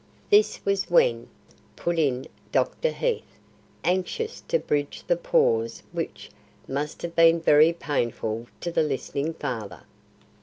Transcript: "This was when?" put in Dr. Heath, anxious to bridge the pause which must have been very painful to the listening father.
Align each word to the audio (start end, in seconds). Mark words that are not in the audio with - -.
"This 0.31 0.59
was 0.65 0.89
when?" 0.89 1.27
put 1.75 1.99
in 1.99 2.25
Dr. 2.51 2.89
Heath, 2.89 3.37
anxious 3.83 4.41
to 4.47 4.57
bridge 4.57 5.03
the 5.05 5.15
pause 5.15 5.83
which 5.91 6.31
must 6.67 7.03
have 7.03 7.15
been 7.15 7.39
very 7.39 7.71
painful 7.71 8.47
to 8.61 8.71
the 8.71 8.81
listening 8.81 9.35
father. 9.35 9.83